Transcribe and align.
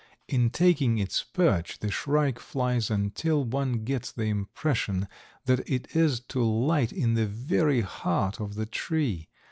In 0.27 0.49
taking 0.49 0.97
its 0.97 1.21
perch 1.23 1.77
the 1.77 1.91
shrike 1.91 2.39
flies 2.39 2.89
until 2.89 3.43
one 3.43 3.83
gets 3.83 4.11
the 4.11 4.23
impression 4.23 5.07
that 5.45 5.59
it 5.69 5.95
is 5.95 6.19
to 6.21 6.43
light 6.43 6.91
in 6.91 7.13
the 7.13 7.27
very 7.27 7.81
heart 7.81 8.39
of 8.41 8.55
the 8.55 8.65
tree. 8.65 9.29